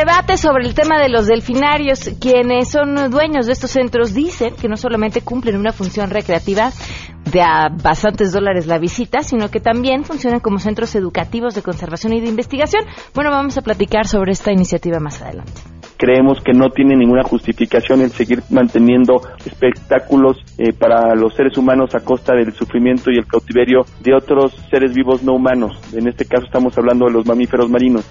[0.00, 2.10] debate sobre el tema de los delfinarios.
[2.18, 6.70] Quienes son dueños de estos centros dicen que no solamente cumplen una función recreativa
[7.30, 12.14] de a bastantes dólares la visita, sino que también funcionan como centros educativos de conservación
[12.14, 12.84] y de investigación.
[13.14, 15.60] Bueno, vamos a platicar sobre esta iniciativa más adelante
[15.98, 21.94] creemos que no tiene ninguna justificación el seguir manteniendo espectáculos eh, para los seres humanos
[21.94, 25.78] a costa del sufrimiento y el cautiverio de otros seres vivos no humanos.
[25.92, 28.06] En este caso estamos hablando de los mamíferos marinos.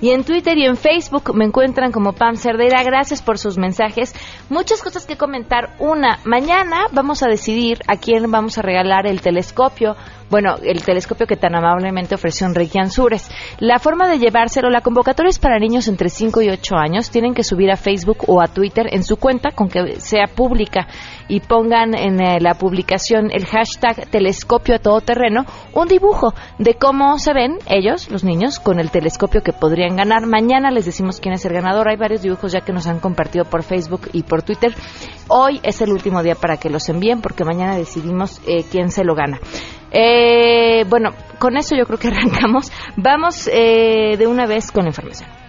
[0.00, 4.14] y en Twitter y en Facebook me encuentran como Pam Cerdeira, gracias por sus mensajes,
[4.48, 9.20] muchas cosas que comentar, una, mañana vamos a decidir a quién vamos a regalar el
[9.20, 9.94] telescopio.
[10.30, 13.30] Bueno, el telescopio que tan amablemente ofreció Enrique Ansures.
[13.58, 17.10] La forma de llevárselo, la convocatoria es para niños entre 5 y 8 años.
[17.10, 20.88] Tienen que subir a Facebook o a Twitter en su cuenta con que sea pública
[21.28, 26.74] y pongan en eh, la publicación el hashtag telescopio a todo terreno un dibujo de
[26.74, 30.26] cómo se ven ellos, los niños, con el telescopio que podrían ganar.
[30.26, 31.88] Mañana les decimos quién es el ganador.
[31.88, 34.74] Hay varios dibujos ya que nos han compartido por Facebook y por Twitter.
[35.28, 39.04] Hoy es el último día para que los envíen porque mañana decidimos eh, quién se
[39.04, 39.38] lo gana.
[39.90, 42.72] Eh, bueno, con eso yo creo que arrancamos.
[42.96, 45.41] Vamos eh, de una vez con la información.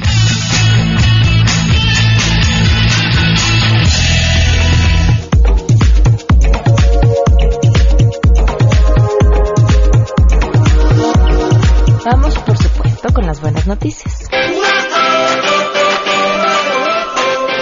[13.67, 14.29] Noticias.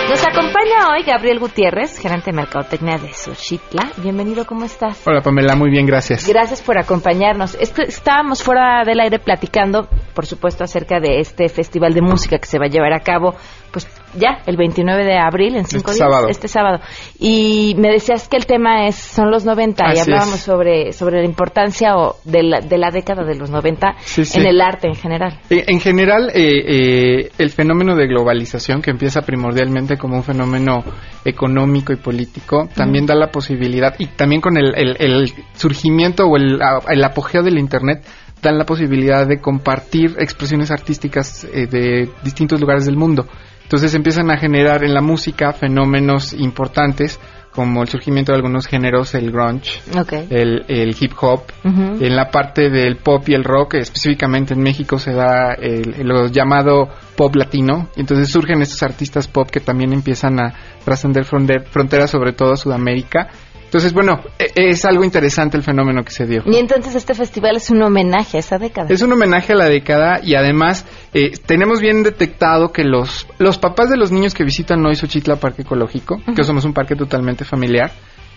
[0.09, 3.91] Nos acompaña hoy Gabriel Gutiérrez, gerente de Mercadotecnia de Xochitla.
[3.97, 5.05] Bienvenido, ¿cómo estás?
[5.05, 6.27] Hola Pamela, muy bien, gracias.
[6.27, 7.55] Gracias por acompañarnos.
[7.55, 12.59] estábamos fuera del aire platicando, por supuesto, acerca de este festival de música que se
[12.59, 13.35] va a llevar a cabo
[13.71, 13.87] pues
[14.17, 16.27] ya, el 29 de abril, en cinco este días, sábado.
[16.29, 16.79] este sábado.
[17.19, 21.25] Y me decías que el tema es son los 90 y hablábamos sobre sobre la
[21.25, 23.95] importancia o de la, de la década de los 90
[24.33, 25.39] en el arte en general.
[25.49, 30.83] Eh, en general, eh, eh, el fenómeno de globalización, que empieza primordialmente como un fenómeno
[31.23, 36.59] económico y político, también da la posibilidad, y también con el, el, surgimiento o el,
[36.87, 38.05] el apogeo del Internet,
[38.41, 43.27] dan la posibilidad de compartir expresiones artísticas de distintos lugares del mundo.
[43.65, 47.19] Entonces empiezan a generar en la música fenómenos importantes
[47.51, 49.81] como el surgimiento de algunos géneros, el grunge,
[50.29, 55.13] el, hip hop, en la parte del pop y el rock, específicamente en México se
[55.13, 60.37] da el, lo llamado pop latino, y entonces surgen estos artistas pop que también empiezan
[60.39, 60.53] a
[60.83, 63.29] trascender fronteras, sobre todo Sudamérica,
[63.75, 66.43] entonces, bueno, e, es algo interesante el fenómeno que se dio.
[66.45, 68.87] Y entonces este festival es un homenaje a esa década.
[68.89, 70.85] Es un homenaje a la década y además
[71.17, 75.37] eh, tenemos bien detectado que los, los papás de los niños que visitan hoy Xochitla
[75.37, 77.93] Parque Ecológico, que somos un parque totalmente familiar,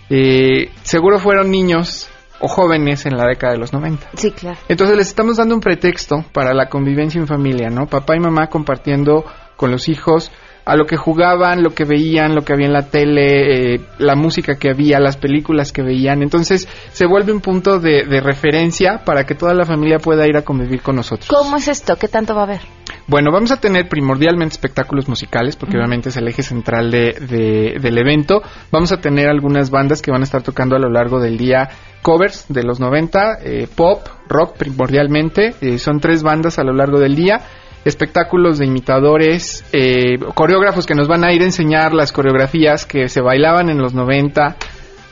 [0.09, 2.09] eh, seguro fueron niños
[2.39, 4.11] o jóvenes en la década de los 90.
[4.15, 4.57] Sí, claro.
[4.69, 7.85] Entonces les estamos dando un pretexto para la convivencia en familia, ¿no?
[7.85, 9.25] Papá y mamá compartiendo
[9.57, 10.31] con los hijos
[10.69, 14.15] a lo que jugaban, lo que veían, lo que había en la tele, eh, la
[14.15, 16.21] música que había, las películas que veían.
[16.21, 20.43] Entonces se vuelve un punto de, referencia para que toda la familia pueda ir a
[20.43, 21.27] convivir con nosotros.
[21.27, 21.95] ¿Cómo es esto?
[21.95, 22.61] ¿Qué tanto va a haber?
[23.07, 27.97] Bueno, vamos a tener primordialmente espectáculos musicales, porque obviamente es el eje central de, del
[27.97, 28.43] evento.
[28.71, 31.69] Vamos a tener algunas bandas que van a estar tocando a lo largo del día
[32.03, 35.55] covers de los 90, eh, pop, rock primordialmente.
[35.61, 37.41] Eh, son tres bandas a lo largo del día
[37.89, 43.09] espectáculos de imitadores, eh, coreógrafos que nos van a ir a enseñar las coreografías que
[43.09, 44.55] se bailaban en los 90.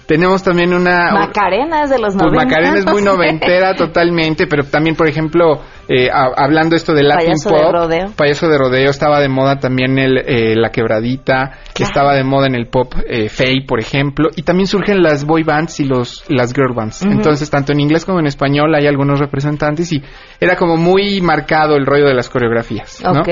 [0.07, 1.11] Tenemos también una...
[1.11, 2.33] Macarena es de los 90.
[2.33, 7.27] Pues Macarena es muy noventera totalmente, pero también, por ejemplo, eh, hablando esto de Latin
[7.27, 8.05] payaso Pop, de rodeo.
[8.15, 12.47] payaso de rodeo, estaba de moda también el, eh, la quebradita, que estaba de moda
[12.47, 16.23] en el pop eh, Faye, por ejemplo, y también surgen las boy bands y los
[16.29, 17.03] las girl bands.
[17.03, 20.01] Entonces, tanto en inglés como en español hay algunos representantes y
[20.39, 23.03] era como muy marcado el rollo de las coreografías.
[23.03, 23.23] ¿no?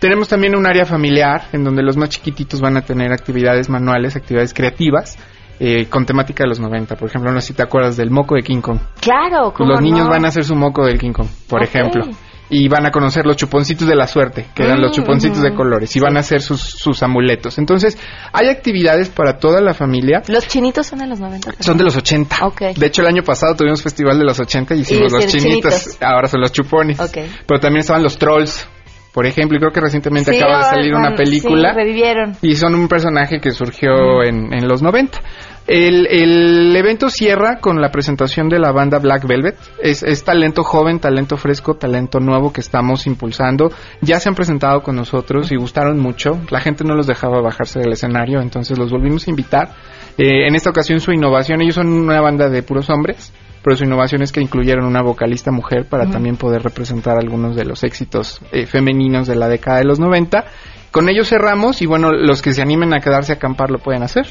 [0.00, 4.16] Tenemos también un área familiar en donde los más chiquititos van a tener actividades manuales,
[4.16, 5.16] actividades creativas
[5.58, 6.96] eh, con temática de los 90.
[6.96, 8.78] Por ejemplo, no sé si te acuerdas del moco de King Kong.
[9.00, 12.04] Claro, ¿cómo Los niños van a hacer su moco del King Kong, por ejemplo.
[12.48, 15.52] Y van a conocer los chuponcitos de la suerte, que eran los mm, chuponcitos de
[15.52, 17.58] colores, y van a hacer sus, sus amuletos.
[17.58, 17.98] Entonces,
[18.32, 20.22] hay actividades para toda la familia.
[20.28, 21.54] ¿Los chinitos son de los 90?
[21.58, 22.36] Son de los 80.
[22.76, 25.98] De hecho, el año pasado tuvimos festival de los 80 y hicimos los chinitos.
[26.00, 26.98] Ahora son los chupones.
[27.46, 28.68] Pero también estaban los trolls
[29.16, 31.72] por ejemplo, y creo que recientemente acaba de salir una película.
[31.72, 32.36] revivieron.
[32.42, 35.18] Y son un personaje que surgió en, en, los 90.
[35.66, 39.56] El, el evento cierra con la presentación de la banda Black Velvet.
[39.82, 43.72] Es, es talento joven, talento fresco, talento nuevo que estamos impulsando.
[44.02, 46.38] Ya se han presentado con nosotros y gustaron mucho.
[46.50, 49.70] La gente no los dejaba bajarse del escenario, entonces los volvimos a invitar.
[50.18, 53.32] Eh, en esta ocasión su innovación, ellos son una banda de puros hombres,
[53.66, 57.64] pero su innovación es que incluyeron una vocalista mujer para también poder representar algunos de
[57.64, 60.44] los éxitos eh, femeninos de la década de los 90.
[60.92, 64.04] Con ellos cerramos y bueno, los que se animen a quedarse a acampar lo pueden
[64.04, 64.28] hacer.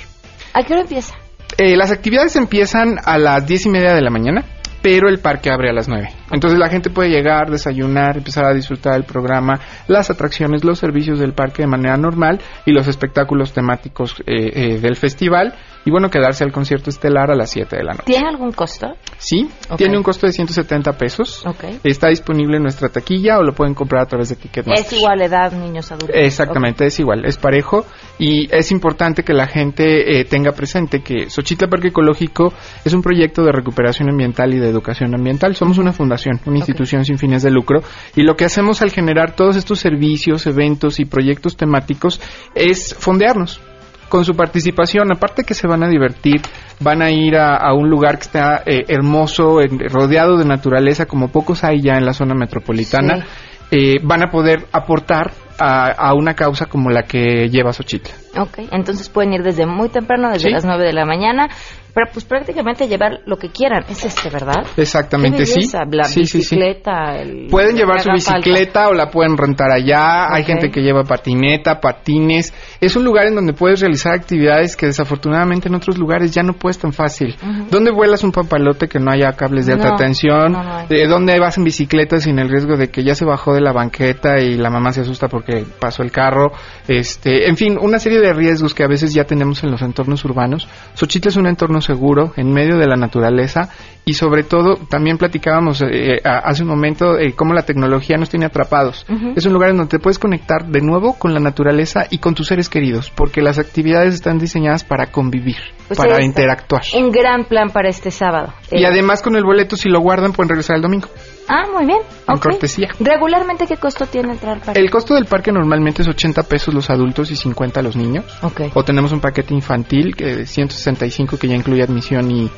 [0.54, 1.15] ¿A qué hora empieza?
[1.58, 4.46] Eh, las actividades empiezan a las diez y media de la mañana,
[4.82, 6.08] pero el parque abre a las 9.
[6.32, 11.20] Entonces la gente puede llegar, desayunar, empezar a disfrutar del programa, las atracciones, los servicios
[11.20, 15.53] del parque de manera normal y los espectáculos temáticos eh, eh, del festival.
[15.88, 18.05] Y bueno, quedarse al concierto estelar a las 7 de la noche.
[18.08, 18.88] ¿Tiene algún costo?
[19.17, 21.46] Sí, tiene un costo de 170 pesos.
[21.46, 21.63] Ok.
[21.84, 24.84] Está disponible en nuestra taquilla o lo pueden comprar a través de Ticketmaster.
[24.84, 26.15] Es igual edad, niños adultos.
[26.15, 27.86] Exactamente, es igual, es parejo
[28.17, 32.51] y es importante que la gente eh, tenga presente que Xochitla Parque Ecológico
[32.84, 35.55] es un proyecto de recuperación ambiental y de educación ambiental.
[35.55, 37.82] Somos una fundación, una institución sin fines de lucro.
[38.15, 42.22] Y lo que hacemos al generar todos estos servicios, eventos y proyectos temáticos
[42.53, 43.62] es fondearnos
[44.10, 46.41] con su participación, aparte que se van a divertir,
[46.79, 51.29] van a ir a, a un lugar que está eh, hermoso, rodeado de naturaleza, como
[51.29, 53.25] pocos hay ya en la zona metropolitana,
[53.72, 58.13] eh, van a poder aportar a, a una causa como la que lleva Xochitla.
[58.38, 60.53] Ok, entonces pueden ir desde muy temprano, desde Sí.
[60.53, 61.47] las 9 de la mañana,
[61.93, 63.85] pero pues prácticamente llevar lo que quieran.
[63.88, 64.65] Es este, ¿verdad?
[64.75, 65.62] Exactamente, sí.
[65.91, 66.38] La Sí, sí, sí.
[66.39, 68.38] bicicleta, el- Pueden llevar su haga falta.
[68.39, 70.33] bicicleta o la pueden rentar allá.
[70.33, 72.53] Hay gente que lleva patineta, patines.
[72.81, 76.51] Es un lugar en donde puedes realizar actividades que desafortunadamente en otros lugares ya no
[76.53, 77.35] puedes tan fácil.
[77.41, 77.67] Ujú.
[77.71, 80.51] ¿Dónde vuelas un papalote que no haya cables de alta No, tensión?
[80.51, 80.85] no.
[80.89, 83.71] Eh, ¿Dónde vas en bicicleta sin el riesgo de que ya se bajó de la
[83.71, 85.45] banqueta y la mamá se asusta porque
[85.80, 86.52] pasó el carro?
[86.88, 90.24] Este, en fin, una serie de riesgos que a veces ya tenemos en los entornos
[90.25, 90.68] urbanos.
[90.94, 93.70] Xochitl es un entorno seguro, en medio de la naturaleza
[94.06, 98.30] y sobre todo también platicábamos eh, a- hace un momento eh, cómo la tecnología nos
[98.30, 99.06] tiene atrapados.
[99.36, 102.36] Es un lugar en donde te puedes conectar de nuevo con la naturaleza y con
[102.36, 105.58] tus seres queridos, porque las actividades están diseñadas para convivir,
[105.98, 106.84] para interactuar.
[106.96, 108.54] Un gran plan para este sábado.
[108.72, 111.08] Y Eh, además con el boleto, si lo guardan, pueden regresar el domingo.
[111.48, 112.00] Ah, muy bien.
[112.28, 112.90] En cortesía.
[113.00, 114.80] ¿Regularmente qué costo tiene entrar al parque?
[114.80, 118.25] El costo del parque normalmente es 80 pesos los adultos y 50 los niños.
[118.42, 118.62] Ok.
[118.74, 122.50] O tenemos un paquete infantil que de 165 que ya incluye admisión y,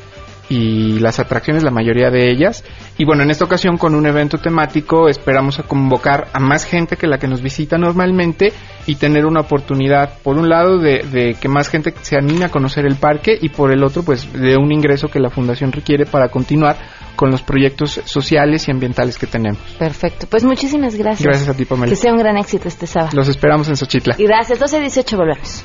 [0.48, 2.64] y las atracciones, la mayoría de ellas.
[2.96, 6.96] Y bueno, en esta ocasión con un evento temático esperamos a convocar a más gente
[6.96, 8.52] que la que nos visita normalmente
[8.86, 12.50] y tener una oportunidad, por un lado, de, de que más gente se anime a
[12.50, 16.06] conocer el parque y por el otro, pues de un ingreso que la fundación requiere
[16.06, 16.76] para continuar
[17.18, 19.58] con los proyectos sociales y ambientales que tenemos.
[19.76, 20.28] Perfecto.
[20.30, 21.26] Pues muchísimas gracias.
[21.26, 21.90] Gracias a ti, Pamela.
[21.90, 23.10] Que sea un gran éxito este sábado.
[23.12, 24.14] Los esperamos en Xochitla.
[24.18, 24.60] Y gracias.
[24.60, 25.64] 12-18 volvemos.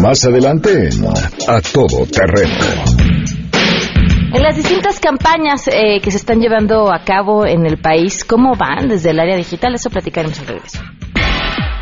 [0.00, 2.54] Más adelante en A Todo Terreno.
[4.32, 8.54] En las distintas campañas eh, que se están llevando a cabo en el país, ¿cómo
[8.56, 9.74] van desde el área digital?
[9.74, 10.80] Eso platicaremos al regreso.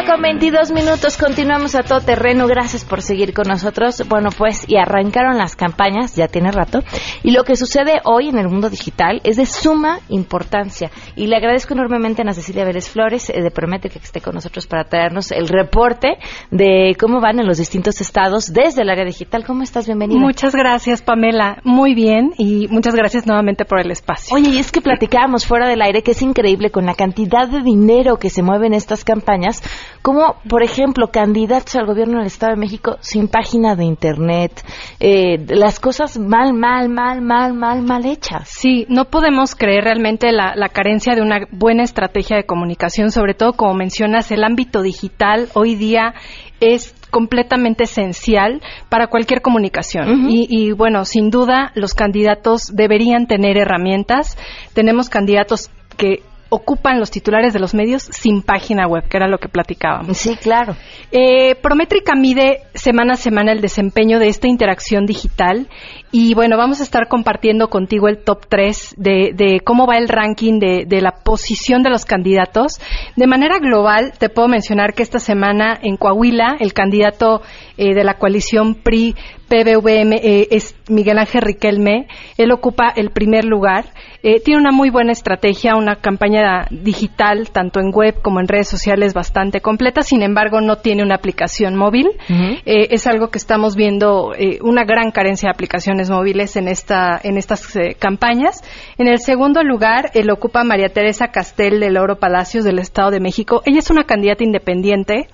[0.00, 4.02] Día con 22 minutos, continuamos a todo terreno, gracias por seguir con nosotros.
[4.08, 6.80] Bueno, pues y arrancaron las campañas, ya tiene rato,
[7.22, 10.90] y lo que sucede hoy en el mundo digital es de suma importancia.
[11.16, 14.34] Y le agradezco enormemente a Ana Cecilia Vélez Flores eh, de Promete que esté con
[14.34, 16.18] nosotros para traernos el reporte
[16.50, 19.44] de cómo van en los distintos estados desde el área digital.
[19.44, 19.86] ¿Cómo estás?
[19.86, 20.20] Bienvenida.
[20.20, 21.60] Muchas gracias, Pamela.
[21.64, 24.34] Muy bien y muchas gracias nuevamente por el espacio.
[24.34, 27.62] Oye, y es que platicábamos fuera del aire que es increíble con la cantidad de
[27.62, 29.62] dinero que se mueve en estas campañas,
[30.02, 34.64] como por ejemplo candidatos al gobierno del Estado de México sin página de internet,
[34.98, 38.48] eh, las cosas mal, mal, mal, mal, mal, mal hechas.
[38.48, 43.34] Sí, no podemos creer realmente la, la carencia de una buena estrategia de comunicación, sobre
[43.34, 46.14] todo como mencionas, el ámbito digital hoy día
[46.60, 50.30] es completamente esencial para cualquier comunicación.
[50.30, 54.36] Y, y, bueno, sin duda los candidatos deberían tener herramientas.
[54.74, 59.38] Tenemos candidatos que ocupan los titulares de los medios sin página web, que era lo
[59.38, 60.18] que platicábamos.
[60.18, 60.76] Sí, claro.
[61.12, 65.68] Eh, Prométrica mide semana a semana el desempeño de esta interacción digital
[66.12, 70.08] y bueno, vamos a estar compartiendo contigo el top 3 de, de cómo va el
[70.08, 72.80] ranking de, de, la posición de los candidatos.
[73.14, 77.42] De manera global, te puedo mencionar que esta semana en Coahuila, el candidato
[77.76, 79.14] eh, de la coalición PRI
[79.50, 82.06] PBVM eh, es Miguel Ángel Riquelme.
[82.38, 83.86] Él ocupa el primer lugar.
[84.22, 88.68] Eh, tiene una muy buena estrategia, una campaña digital, tanto en web como en redes
[88.68, 90.02] sociales, bastante completa.
[90.02, 92.06] Sin embargo, no tiene una aplicación móvil.
[92.28, 92.62] Uh -huh.
[92.64, 97.20] eh, es algo que estamos viendo, eh, una gran carencia de aplicaciones móviles en, esta,
[97.22, 98.62] en estas eh, campañas.
[98.98, 103.20] En el segundo lugar, él ocupa María Teresa Castel del Oro Palacios del Estado de
[103.20, 103.62] México.
[103.64, 105.28] Ella es una candidata independiente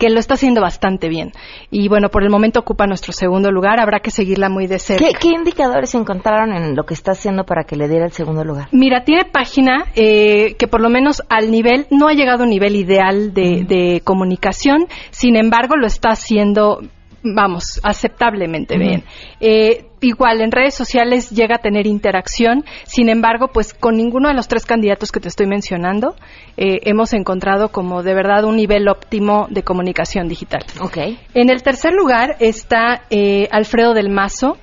[0.00, 1.32] que lo está haciendo bastante bien.
[1.70, 5.04] Y bueno, por el momento ocupa nuestro segundo lugar, habrá que seguirla muy de cerca.
[5.04, 8.42] ¿Qué, ¿Qué, indicadores encontraron en lo que está haciendo para que le diera el segundo
[8.42, 8.68] lugar?
[8.72, 12.50] Mira, tiene página eh, que por lo menos al nivel, no ha llegado a un
[12.50, 16.80] nivel ideal de, de comunicación, sin embargo lo está haciendo
[17.22, 18.86] vamos, aceptablemente uh -huh.
[18.86, 19.04] bien.
[19.40, 24.34] Eh, igual en redes sociales llega a tener interacción, sin embargo, pues con ninguno de
[24.34, 26.14] los tres candidatos que te estoy mencionando
[26.56, 30.64] eh, hemos encontrado como de verdad un nivel óptimo de comunicación digital.
[30.80, 31.18] Okay.
[31.34, 34.56] En el tercer lugar está eh, Alfredo del Mazo.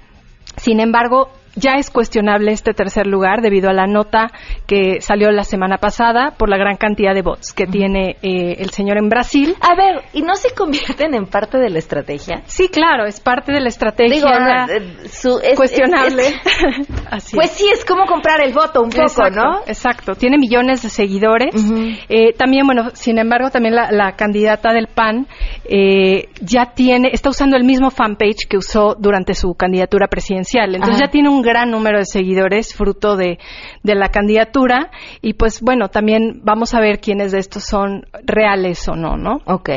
[0.57, 4.31] Sin embargo, ya es cuestionable este tercer lugar debido a la nota
[4.65, 7.71] que salió la semana pasada por la gran cantidad de bots que uh -huh.
[7.71, 9.55] tiene eh, el señor en Brasil.
[9.61, 12.43] A ver, ¿y no se convierten en parte de la estrategia?
[12.45, 16.27] Sí, claro, es parte de la estrategia Digo, no, su, es, cuestionable.
[16.27, 16.35] Es,
[17.17, 19.59] es, pues sí, es como comprar el voto un poco, exacto, ¿no?
[19.65, 21.55] Exacto, tiene millones de seguidores.
[21.55, 21.99] Uh -huh.
[22.09, 25.27] eh, también, bueno, sin embargo, también la, la candidata del PAN
[25.65, 30.75] eh, ya tiene, está usando el mismo fanpage que usó durante su candidatura presidencial.
[30.75, 31.05] Entonces Ajá.
[31.07, 33.39] ya tiene un gran número de seguidores fruto de,
[33.81, 38.87] de, la candidatura y pues bueno, también vamos a ver quiénes de estos son reales
[38.87, 39.41] o no, ¿no?
[39.45, 39.69] Ok.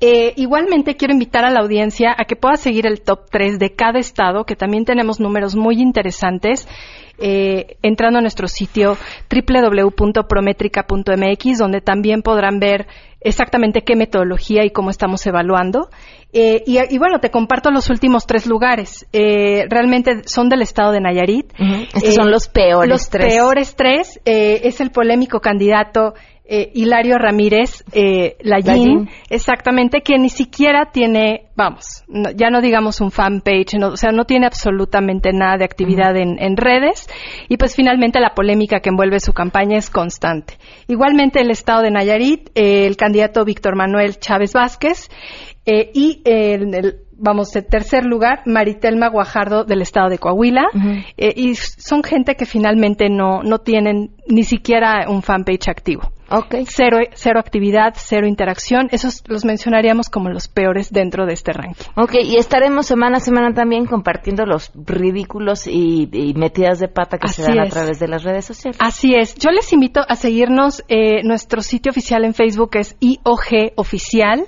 [0.00, 3.74] Eh, igualmente quiero invitar a la audiencia a que pueda seguir el top 3 de
[3.74, 6.68] cada estado, que también tenemos números muy interesantes.
[7.16, 8.96] Eh, entrando a nuestro sitio
[9.30, 12.88] www.prometrica.mx, donde también podrán ver
[13.20, 15.90] exactamente qué metodología y cómo estamos evaluando.
[16.32, 19.06] Eh, y, y, bueno, te comparto los últimos tres lugares.
[19.12, 21.52] Eh, realmente son del estado de Nayarit.
[21.52, 21.86] Uh -huh.
[21.94, 23.26] Estos son los peores los tres.
[23.26, 24.20] Los peores tres.
[24.24, 26.14] es el polémico candidato
[26.46, 33.00] eh, Hilario Ramírez eh, Lallín, exactamente, que ni siquiera tiene, vamos, no, ya no digamos
[33.00, 36.22] un fanpage, no, o sea, no tiene absolutamente nada de actividad uh -huh.
[36.22, 37.08] en, en, redes
[37.48, 40.58] y pues finalmente la polémica que envuelve su campaña es constante.
[40.86, 45.08] Igualmente el estado de Nayarit, eh, el candidato Víctor Manuel Chávez Vázquez
[45.64, 50.66] eh, y el, el vamos, en tercer lugar, Maritelma Guajardo del estado de Coahuila.
[50.74, 51.04] Uh -huh.
[51.16, 56.13] eh, y son gente que finalmente no, no tienen ni siquiera un fanpage activo.
[56.30, 56.64] Okay.
[56.66, 58.88] Cero, cero actividad, cero interacción.
[58.90, 61.84] Esos los mencionaríamos como los peores dentro de este ranking.
[61.96, 67.18] Ok, y estaremos semana a semana también compartiendo los ridículos y, y metidas de pata
[67.18, 67.70] que Así se dan es.
[67.70, 68.78] a través de las redes sociales.
[68.80, 69.34] Así es.
[69.34, 70.82] Yo les invito a seguirnos.
[70.88, 74.46] Eh, nuestro sitio oficial en Facebook es IOG Oficial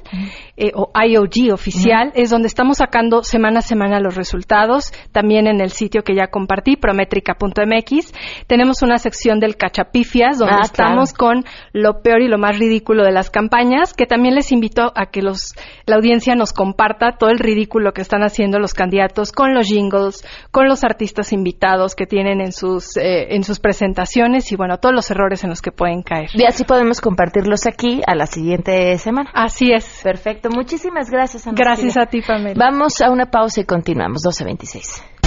[0.56, 2.08] eh, o IOG Oficial.
[2.08, 2.22] Uh -huh.
[2.22, 4.92] Es donde estamos sacando semana a semana los resultados.
[5.12, 8.12] También en el sitio que ya compartí, prométrica.mx.
[8.46, 11.42] Tenemos una sección del cachapifias donde ah, estamos claro.
[11.42, 11.44] con
[11.76, 15.20] lo peor y lo más ridículo de las campañas, que también les invito a que
[15.20, 19.66] los, la audiencia nos comparta todo el ridículo que están haciendo los candidatos con los
[19.68, 24.78] jingles, con los artistas invitados que tienen en sus, eh, en sus presentaciones y bueno,
[24.78, 26.30] todos los errores en los que pueden caer.
[26.32, 29.30] Y así podemos compartirlos aquí a la siguiente semana.
[29.34, 30.00] Así es.
[30.02, 30.48] Perfecto.
[30.48, 32.54] Muchísimas gracias, Ana Gracias a ti, Pamela.
[32.56, 34.22] Vamos a una pausa y continuamos.
[34.24, 35.15] 12.26.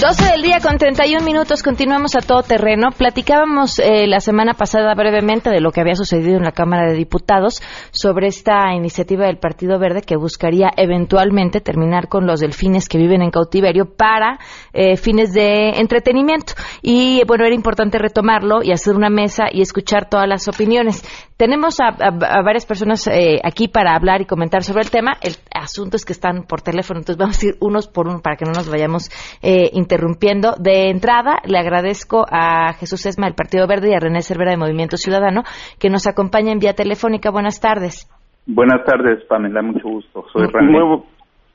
[0.00, 2.90] 12 del día con 31 minutos, continuamos a todo terreno.
[2.96, 6.96] Platicábamos eh, la semana pasada brevemente de lo que había sucedido en la Cámara de
[6.96, 12.96] Diputados sobre esta iniciativa del Partido Verde que buscaría eventualmente terminar con los delfines que
[12.96, 14.38] viven en cautiverio para
[14.72, 16.52] eh, fines de entretenimiento.
[16.80, 21.02] Y bueno, era importante retomarlo y hacer una mesa y escuchar todas las opiniones.
[21.36, 25.16] Tenemos a, a, varias personas eh, aquí para hablar y comentar sobre el tema.
[25.20, 28.36] El asunto es que están por teléfono, entonces vamos a ir unos por uno para
[28.36, 29.08] que no nos vayamos
[29.40, 30.52] eh, interrumpiendo.
[30.60, 34.58] De entrada, le agradezco a Jesús Esma del Partido Verde y a René Cervera de
[34.58, 35.42] Movimiento Ciudadano
[35.80, 37.30] que nos acompañan vía telefónica.
[37.30, 38.06] Buenas tardes.
[38.46, 40.24] Buenas tardes, Pamela, mucho gusto.
[40.32, 40.72] Soy René.
[40.72, 41.02] Muy,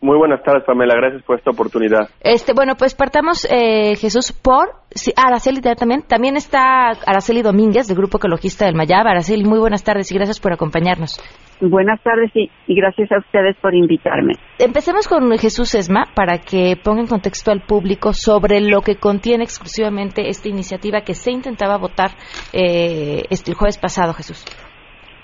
[0.03, 0.95] Muy buenas tardes, Pamela.
[0.95, 2.09] Gracias por esta oportunidad.
[2.19, 6.01] Este, bueno, pues partamos, eh, Jesús, por sí, Araceli también.
[6.01, 9.07] También está Araceli Domínguez, del Grupo Ecologista del Mayab.
[9.07, 11.21] Araceli, muy buenas tardes y gracias por acompañarnos.
[11.61, 14.33] Buenas tardes y, y gracias a ustedes por invitarme.
[14.59, 19.45] Empecemos con Jesús Esma para que ponga en contexto al público sobre lo que contiene
[19.45, 22.11] exclusivamente esta iniciativa que se intentaba votar
[22.51, 24.43] eh, este, el jueves pasado, Jesús.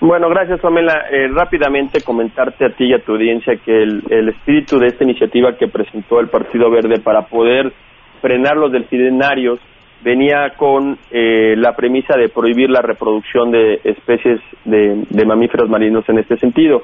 [0.00, 1.06] Bueno, gracias, Pamela.
[1.10, 5.04] Eh, rápidamente comentarte a ti y a tu audiencia que el, el espíritu de esta
[5.04, 7.72] iniciativa que presentó el Partido Verde para poder
[8.20, 9.60] frenar los delfinarios
[10.02, 16.18] venía con eh, la premisa de prohibir la reproducción de especies de, mamíferos marinos en
[16.18, 16.82] este sentido.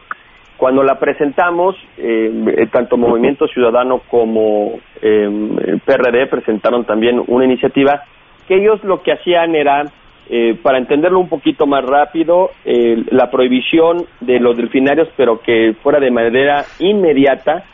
[0.56, 8.02] Cuando la presentamos, eh, tanto Movimiento Ciudadano como eh, PRD presentaron también una iniciativa
[8.48, 9.84] que ellos lo que hacían era
[10.28, 15.74] eh, para entenderlo un poquito más rápido, eh, la prohibición de los delfinarios, pero que
[15.82, 17.64] fuera de manera inmediata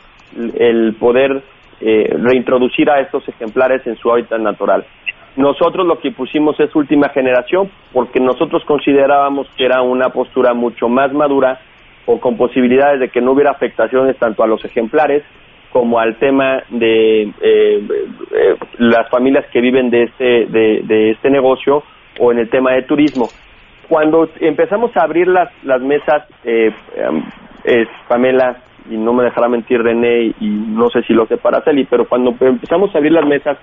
[0.55, 1.41] el poder
[1.81, 4.85] eh, reintroducir a estos ejemplares en su hábitat natural.
[5.35, 10.87] Nosotros lo que pusimos es última generación porque nosotros considerábamos que era una postura mucho
[10.87, 11.59] más madura
[12.05, 15.23] o con posibilidades de que no hubiera afectaciones tanto a los ejemplares
[15.71, 21.31] como al tema de eh, eh, las familias que viven de este de, de este
[21.31, 21.83] negocio
[22.19, 23.29] o en el tema de turismo.
[23.87, 26.71] Cuando empezamos a abrir las, las mesas, eh,
[27.63, 28.57] eh, Pamela,
[28.89, 32.05] y no me dejará mentir René, y no sé si lo sé para Celi, pero
[32.05, 33.57] cuando empezamos a abrir las mesas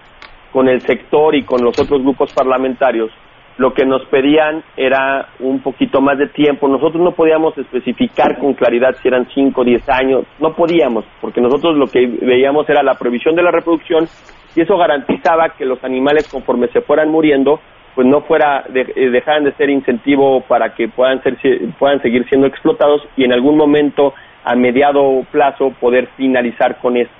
[0.53, 3.11] con el sector y con los otros grupos parlamentarios,
[3.59, 6.67] lo que nos pedían era un poquito más de tiempo.
[6.67, 11.43] Nosotros no podíamos especificar con claridad si eran 5 o 10 años, no podíamos, porque
[11.43, 14.09] nosotros lo que veíamos era la prohibición de la reproducción
[14.57, 17.61] y eso garantizaba que los animales conforme se fueran muriendo
[17.95, 21.37] pues no fuera de, eh, dejaran de ser incentivo para que puedan ser
[21.79, 27.15] puedan seguir siendo explotados y en algún momento a mediado plazo poder finalizar con esto.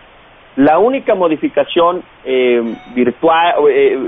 [0.57, 2.63] La única modificación eh,
[2.95, 3.99] virtual eh,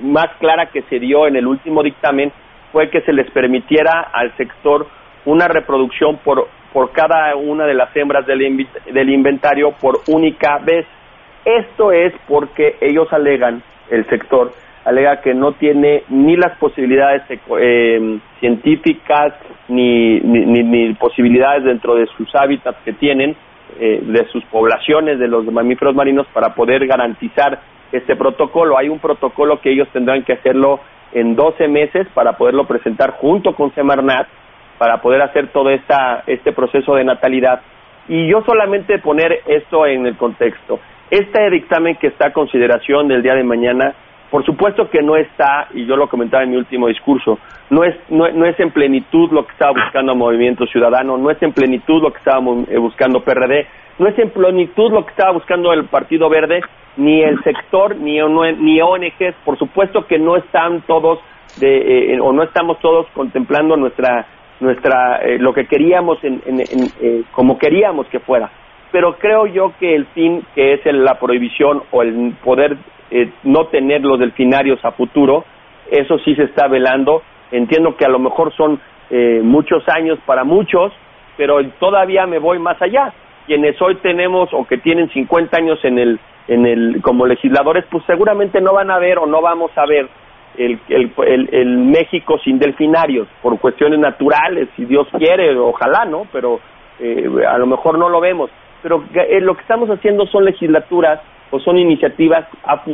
[0.00, 2.32] más clara que se dio en el último dictamen
[2.72, 4.86] fue que se les permitiera al sector
[5.24, 10.84] una reproducción por por cada una de las hembras del, del inventario por única vez.
[11.42, 14.52] Esto es porque ellos alegan, el sector,
[14.86, 17.22] alega que no tiene ni las posibilidades
[17.58, 19.34] eh, científicas
[19.68, 23.34] ni, ni, ni, posibilidades dentro de sus hábitats que tienen,
[23.80, 27.58] eh, de sus poblaciones de los mamíferos marinos para poder garantizar
[27.90, 28.78] este protocolo.
[28.78, 30.78] Hay un protocolo que ellos tendrán que hacerlo
[31.12, 34.28] en 12 meses para poderlo presentar junto con Semarnat
[34.78, 37.60] para poder hacer todo esta, este proceso de natalidad.
[38.08, 40.78] Y yo solamente poner esto en el contexto.
[41.10, 43.94] Este dictamen que está a consideración del día de mañana
[44.36, 47.38] por supuesto que no está, y yo lo comentaba en mi último discurso,
[47.70, 51.42] no es, no, no es en plenitud lo que estaba buscando Movimiento Ciudadano, no es
[51.42, 53.66] en plenitud lo que estaba eh, buscando PRD,
[53.98, 56.60] no es en plenitud lo que estaba buscando el Partido Verde,
[56.98, 58.18] ni el sector, ni,
[58.58, 61.18] ni ONGs, por supuesto que no están todos,
[61.58, 64.26] de, eh, o no estamos todos contemplando nuestra,
[64.60, 68.50] nuestra eh, lo que queríamos, en, en, en eh, como queríamos que fuera.
[68.96, 72.78] Pero creo yo que el fin, que es el, la prohibición o el poder
[73.10, 75.44] eh, no tener los delfinarios a futuro,
[75.90, 77.22] eso sí se está velando.
[77.50, 78.80] Entiendo que a lo mejor son
[79.10, 80.94] eh, muchos años para muchos,
[81.36, 83.12] pero todavía me voy más allá.
[83.44, 88.02] Quienes hoy tenemos o que tienen 50 años en el, en el, como legisladores, pues
[88.06, 90.08] seguramente no van a ver o no vamos a ver
[90.56, 96.26] el, el, el, el México sin delfinarios por cuestiones naturales, si Dios quiere, ojalá, ¿no?
[96.32, 96.60] Pero
[96.98, 98.50] eh, a lo mejor no lo vemos.
[98.82, 102.46] Pero eh, lo que estamos haciendo son legislaturas o son iniciativas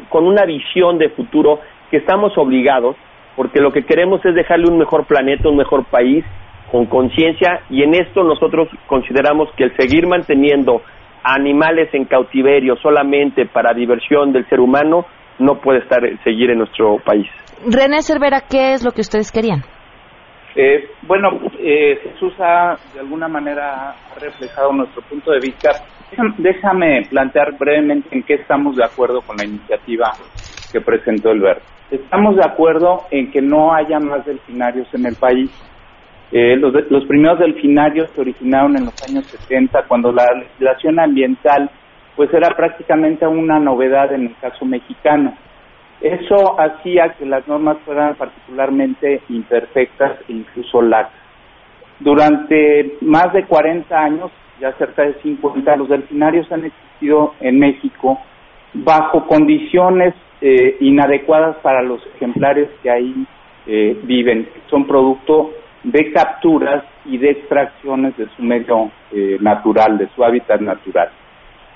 [0.08, 2.96] con una visión de futuro que estamos obligados,
[3.36, 6.24] porque lo que queremos es dejarle un mejor planeta, un mejor país,
[6.70, 10.82] con conciencia, y en esto nosotros consideramos que el seguir manteniendo
[11.22, 15.06] animales en cautiverio solamente para diversión del ser humano
[15.38, 17.26] no puede estar seguir en nuestro país.
[17.66, 19.62] René Cervera, ¿qué es lo que ustedes querían?
[20.54, 25.70] Eh, bueno, eh, Jesús ha de alguna manera reflejado nuestro punto de vista.
[26.38, 30.12] Déjame plantear brevemente en qué estamos de acuerdo con la iniciativa
[30.70, 31.62] que presentó el Verde.
[31.90, 35.50] Estamos de acuerdo en que no haya más delfinarios en el país.
[36.30, 41.70] Eh, los, los primeros delfinarios se originaron en los años 70, cuando la legislación ambiental
[42.16, 45.34] pues era prácticamente una novedad en el caso mexicano
[46.02, 51.20] eso hacía que las normas fueran particularmente imperfectas e incluso laxas.
[52.00, 58.18] Durante más de 40 años, ya cerca de 50, los delfinarios han existido en México
[58.74, 63.26] bajo condiciones eh, inadecuadas para los ejemplares que ahí
[63.66, 64.48] eh, viven.
[64.68, 65.52] Son producto
[65.84, 71.10] de capturas y de extracciones de su medio eh, natural, de su hábitat natural.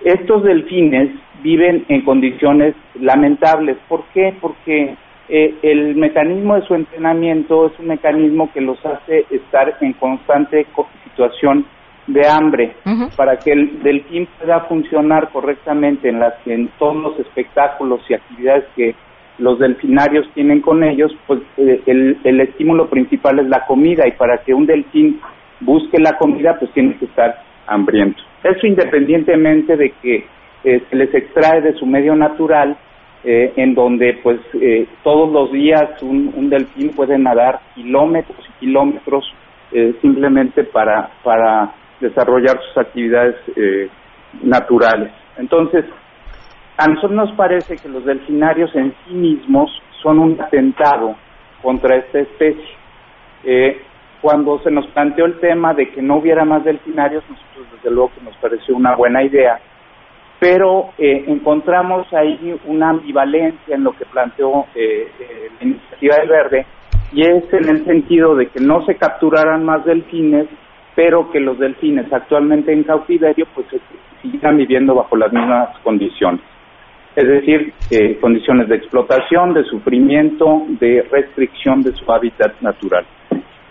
[0.04, 1.10] Estos delfines
[1.42, 3.76] viven en condiciones lamentables.
[3.88, 4.34] ¿Por qué?
[4.40, 4.94] Porque
[5.28, 10.66] eh, el mecanismo de su entrenamiento es un mecanismo que los hace estar en constante
[11.04, 11.66] situación
[12.06, 12.76] de hambre
[13.16, 18.64] para que el delfín pueda funcionar correctamente en las en todos los espectáculos y actividades
[18.76, 18.94] que
[19.38, 24.12] los delfinarios tienen con ellos, pues eh, el, el estímulo principal es la comida y
[24.12, 25.20] para que un delfín
[25.60, 28.22] busque la comida, pues tiene que estar hambriento.
[28.42, 30.26] Eso independientemente de que
[30.64, 32.76] eh, les extrae de su medio natural,
[33.24, 38.66] eh, en donde pues eh, todos los días un, un, delfín puede nadar kilómetros y
[38.66, 39.24] kilómetros
[40.00, 43.34] simplemente para, para desarrollar sus actividades
[44.42, 45.10] naturales.
[45.38, 45.84] Entonces,
[46.78, 49.70] a nosotros nos parece que los delfinarios en sí mismos
[50.02, 51.16] son un atentado
[51.62, 52.68] contra esta especie.
[53.44, 53.80] Eh,
[54.26, 58.10] cuando se nos planteó el tema de que no hubiera más delfinarios, nosotros desde luego
[58.12, 59.60] que nos pareció una buena idea,
[60.40, 65.06] pero eh, encontramos ahí una ambivalencia en lo que planteó eh,
[65.60, 66.66] la iniciativa del Verde,
[67.12, 70.48] y es en el sentido de que no se capturaran más delfines,
[70.96, 73.68] pero que los delfines actualmente en cautiverio pues
[74.22, 76.40] sigan viviendo bajo las mismas condiciones
[77.14, 83.06] es decir, eh, condiciones de explotación, de sufrimiento, de restricción de su hábitat natural.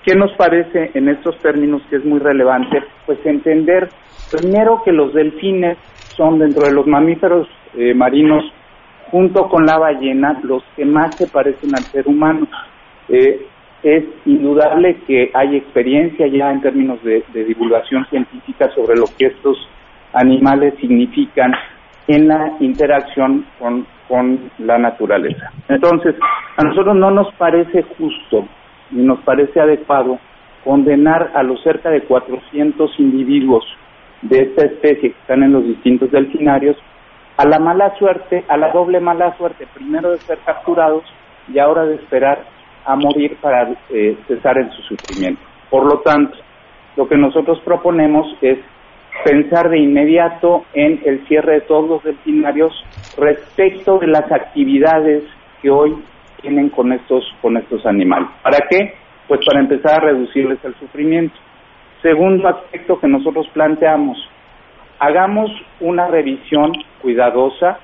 [0.05, 2.83] ¿Qué nos parece en estos términos que es muy relevante?
[3.07, 3.89] Pues entender
[4.31, 5.77] primero que los delfines
[6.15, 8.43] son dentro de los mamíferos eh, marinos,
[9.09, 12.47] junto con la ballena, los que más se parecen al ser humano.
[13.09, 13.47] Eh,
[13.81, 19.57] es indudable que hay experiencia ya en términos de divulgación científica sobre lo que estos
[20.13, 21.51] animales significan
[22.07, 23.87] en la interacción con,
[24.59, 25.51] la naturaleza.
[25.67, 26.13] Entonces,
[26.57, 28.47] a nosotros no nos parece justo
[28.91, 30.19] nos parece adecuado
[30.63, 33.63] condenar a los cerca de 400 individuos
[34.21, 36.77] de esta especie que están en los distintos delfinarios
[37.37, 41.03] a la mala suerte, a la doble mala suerte, primero de ser capturados
[41.53, 42.43] y ahora de esperar
[42.85, 45.41] a morir para eh, cesar en su sufrimiento.
[45.69, 46.37] Por lo tanto,
[46.95, 48.57] lo que nosotros proponemos es
[49.23, 52.71] pensar de inmediato en el cierre de todos los delfinarios
[53.17, 55.23] respecto de las actividades
[55.61, 55.95] que hoy
[56.41, 58.29] tienen con estos, con estos animales.
[58.41, 58.93] ¿Para qué?
[59.27, 61.35] Pues para empezar a reducirles el sufrimiento.
[62.01, 64.17] Segundo aspecto que nosotros planteamos,
[64.99, 66.71] hagamos una revisión
[67.01, 67.79] cuidadosa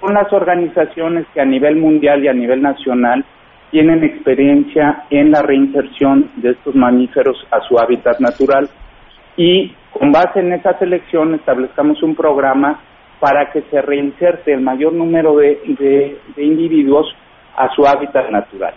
[0.00, 3.24] con las organizaciones que a nivel mundial y a nivel nacional
[3.70, 8.68] tienen experiencia en la reinserción de estos mamíferos a su hábitat natural
[9.36, 12.80] y con base en esa selección establezcamos un programa
[13.20, 17.06] para que se reinserte el mayor número de, de, individuos
[17.56, 18.74] a su hábitat natural.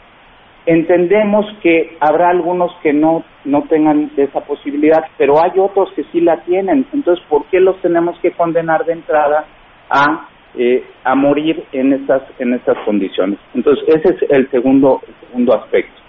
[0.65, 6.21] Entendemos que habrá algunos que no, no tengan esa posibilidad, pero hay otros que sí
[6.21, 6.87] la tienen.
[6.91, 9.45] Entonces, ¿por qué los tenemos que condenar de entrada
[9.89, 13.37] a, eh, a morir en estas, en estas condiciones?
[13.53, 16.01] Entonces, ese es el segundo, el segundo aspecto.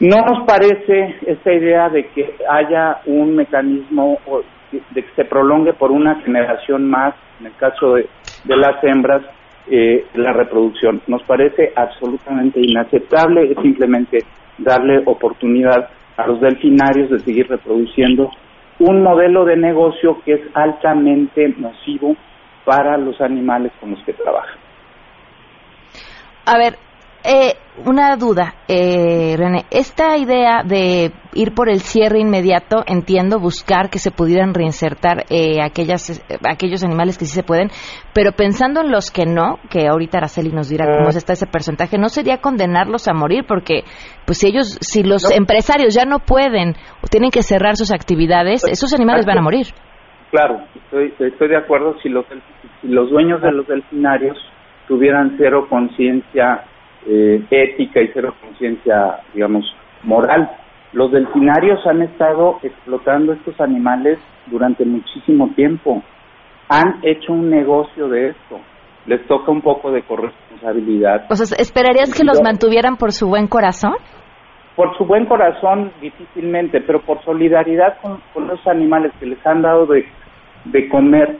[0.00, 4.18] No nos parece esta idea de que haya un mecanismo
[4.72, 8.08] de que se prolongue por una generación más, en el caso de,
[8.44, 9.22] las hembras,
[9.70, 11.02] eh, la reproducción.
[11.06, 14.18] Nos parece absolutamente inaceptable, simplemente
[14.58, 18.30] darle oportunidad a los delfinarios de seguir reproduciendo
[18.78, 22.16] un modelo de negocio que es altamente nocivo
[22.64, 24.58] para los animales con los que trabajan.
[26.46, 26.74] A ver,
[27.24, 27.54] eh,
[27.86, 29.64] una duda, eh, René.
[29.70, 35.62] Esta idea de ir por el cierre inmediato, entiendo, buscar que se pudieran reinsertar eh,
[35.62, 37.70] aquellas, eh, aquellos animales que sí se pueden,
[38.12, 41.96] pero pensando en los que no, que ahorita Araceli nos dirá cómo está ese porcentaje,
[41.96, 43.44] ¿no sería condenarlos a morir?
[43.48, 43.84] Porque,
[44.26, 48.62] pues, si ellos, si los empresarios ya no pueden o tienen que cerrar sus actividades,
[48.62, 49.66] pues, esos animales van a morir.
[50.30, 52.26] Claro, estoy, estoy de acuerdo si los,
[52.80, 54.36] si los dueños de los delfinarios
[54.88, 56.64] tuvieran cero conciencia
[57.06, 59.64] eh, ética y cero conciencia, digamos,
[60.02, 60.50] moral.
[60.92, 66.02] Los delfinarios han estado explotando estos animales durante muchísimo tiempo.
[66.68, 68.60] Han hecho un negocio de esto.
[69.06, 71.26] Les toca un poco de corresponsabilidad.
[71.30, 73.94] O sea, ¿esperarías que los mantuvieran por su buen corazón?
[74.76, 79.62] Por su buen corazón, difícilmente, pero por solidaridad con, con los animales que les han
[79.62, 80.06] dado de,
[80.66, 81.38] de comer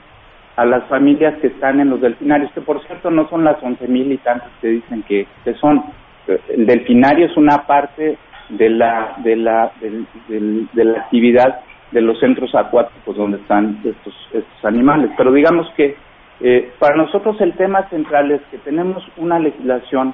[0.55, 3.87] a las familias que están en los delfinarios, que por cierto no son las once
[3.87, 5.27] mil y tantas que dicen que,
[5.59, 5.83] son.
[6.27, 8.17] El delfinario es una parte
[8.49, 11.59] de la, de la, de, la actividad
[11.91, 15.11] de los centros acuáticos donde están estos, estos animales.
[15.17, 15.95] Pero digamos que
[16.39, 20.13] eh, para nosotros el tema central es que tenemos una legislación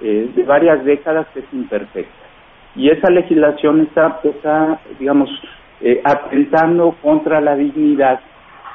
[0.00, 2.10] eh, de varias décadas que es imperfecta.
[2.74, 5.28] Y esa legislación está, está digamos,
[5.80, 8.20] eh, atentando contra la dignidad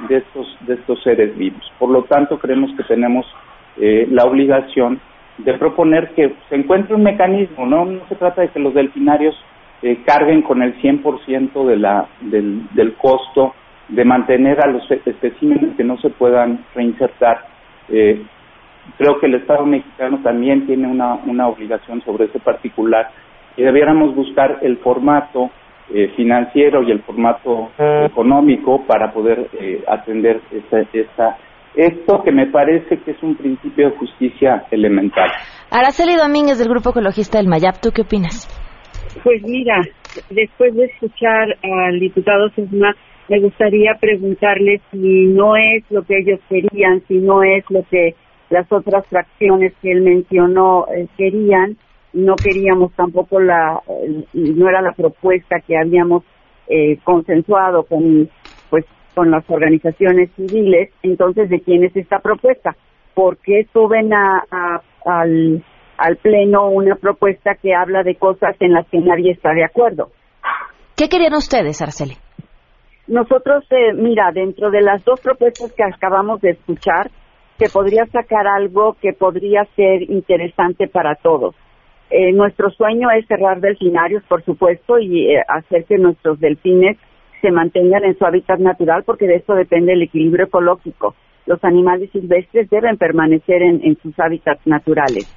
[0.07, 1.71] de estos, de estos seres vivos.
[1.79, 3.25] Por lo tanto, creemos que tenemos
[3.77, 4.99] eh, la obligación
[5.37, 7.85] de proponer que se encuentre un mecanismo, ¿no?
[7.85, 9.35] No se trata de que los delfinarios
[9.81, 13.53] eh, carguen con el 100% de la, del, del costo
[13.89, 17.45] de mantener a los especímenes que no se puedan reinsertar.
[17.89, 18.23] Eh,
[18.97, 23.11] creo que el Estado mexicano también tiene una, una obligación sobre ese particular
[23.57, 25.51] y debiéramos buscar el formato
[25.93, 31.37] eh, financiero y el formato económico para poder eh, atender esta, esta,
[31.75, 35.29] esto que me parece que es un principio de justicia elemental.
[35.69, 38.47] Araceli Domínguez del Grupo Ecologista del Mayap, ¿tú qué opinas?
[39.23, 39.81] Pues mira,
[40.29, 42.95] después de escuchar al diputado Sesma,
[43.27, 48.15] me gustaría preguntarle si no es lo que ellos querían, si no es lo que
[48.49, 51.77] las otras fracciones que él mencionó eh, querían,
[52.15, 53.81] no queríamos tampoco la,
[54.33, 56.23] no era la propuesta que habíamos
[56.67, 58.29] eh, consensuado con,
[58.69, 62.75] pues, con las organizaciones civiles, entonces, ¿de quién es esta propuesta?
[63.13, 64.43] ¿Por qué suben a,
[65.05, 65.63] al,
[65.97, 70.09] al Pleno una propuesta que habla de cosas en las que nadie está de acuerdo?
[70.95, 72.15] ¿Qué querían ustedes, Araceli?
[73.07, 77.11] Nosotros, eh, mira, dentro de las dos propuestas que acabamos de escuchar,
[77.57, 81.55] se podría sacar algo que podría ser interesante para todos.
[82.17, 86.95] Eh, nuestro sueño es cerrar delfinarios, por supuesto, y eh, hacer que nuestros delfines
[87.41, 91.13] se mantengan en su hábitat natural, porque de eso depende el equilibrio ecológico.
[91.45, 95.27] Los animales silvestres deben permanecer en, sus hábitats naturales.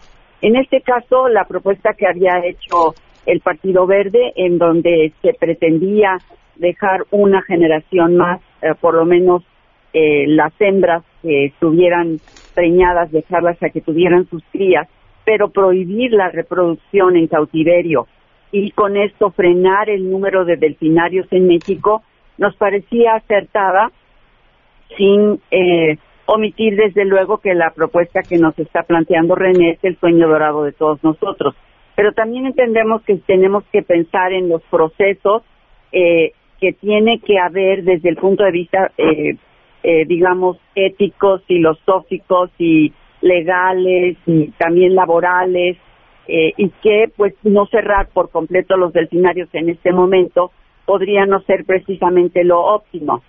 [0.41, 2.95] En este caso, la propuesta que había hecho
[3.27, 6.19] el Partido Verde, en donde se pretendía
[6.55, 9.43] dejar una generación más, eh, por lo menos
[9.93, 12.19] las hembras que estuvieran
[12.55, 14.87] preñadas, dejarlas a que tuvieran sus crías,
[15.29, 18.07] pero prohibir la reproducción en cautiverio
[18.51, 22.03] y con esto frenar el número de delfinarios en México
[22.39, 23.91] nos parecía acertada
[24.97, 29.99] sin eh, omitir desde luego que la propuesta que nos está planteando René es el
[29.99, 31.55] sueño dorado de todos nosotros.
[31.95, 35.43] Pero también entendemos que tenemos que pensar en los procesos
[35.93, 39.37] eh, que tiene que haber desde el punto de vista, eh,
[40.07, 45.77] digamos, éticos, filosóficos y legales y también laborales
[46.27, 50.53] eh, y que pues no cerrar por completo los delfinarios en este momento
[50.85, 53.23] podría no ser precisamente lo óptimo.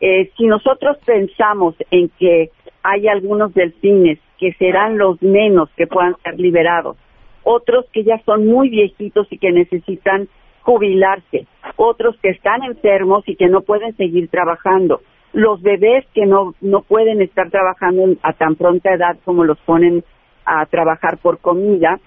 [0.00, 2.50] Eh, si nosotros pensamos en que
[2.82, 6.96] hay algunos delfines que serán los menos que puedan ser liberados,
[7.44, 10.28] otros que ya son muy viejitos y que necesitan
[10.62, 15.00] jubilarse, otros que están enfermos y que no pueden seguir trabajando,
[15.32, 20.04] los bebés que no, no pueden estar trabajando a tan pronta edad como los ponen
[20.44, 21.98] a trabajar por comida,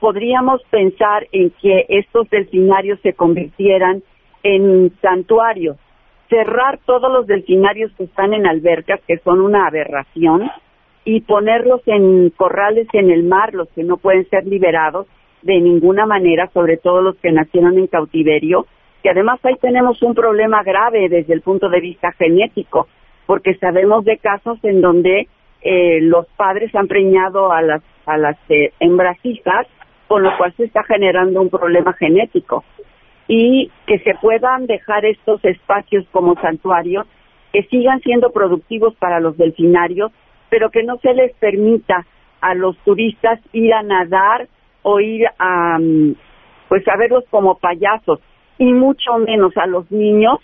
[0.00, 4.02] podríamos pensar en que estos delfinarios se convirtieran
[4.42, 5.78] en santuarios,
[6.28, 10.50] cerrar todos los delfinarios que están en albercas, que son una aberración,
[11.04, 15.06] y ponerlos en corrales en el mar, los que no pueden ser liberados
[15.42, 18.66] de ninguna manera, sobre todo los que nacieron en cautiverio,
[19.04, 22.88] que además ahí tenemos un problema grave desde el punto de vista genético,
[23.26, 25.28] porque sabemos de casos en donde
[25.60, 29.18] eh, los padres han preñado a las, a las eh, hembras
[30.08, 32.64] con lo cual se está generando un problema genético.
[33.28, 37.06] Y que se puedan dejar estos espacios como santuarios,
[37.52, 40.12] que sigan siendo productivos para los delfinarios,
[40.48, 42.06] pero que no se les permita
[42.40, 44.48] a los turistas ir a nadar
[44.80, 46.14] o ir a, mm,
[46.70, 48.20] pues a verlos como payasos
[48.58, 50.38] y mucho menos a los niños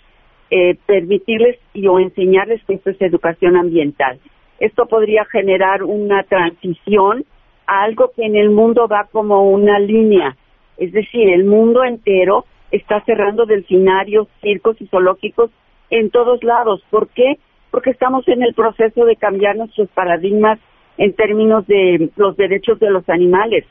[0.49, 4.19] eh, permitirles y o enseñarles que esto es educación ambiental.
[4.59, 7.25] Esto podría generar una transición
[7.67, 10.35] a algo que en el mundo va como una línea,
[10.77, 15.51] es decir, el mundo entero está cerrando delfinarios, circos y zoológicos
[15.89, 16.83] en todos lados.
[16.89, 17.37] ¿Por qué?
[17.69, 20.59] Porque estamos en el proceso de cambiar nuestros paradigmas
[20.97, 23.65] en términos de los derechos de los animales.